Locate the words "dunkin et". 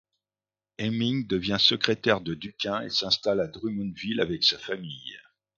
2.33-2.89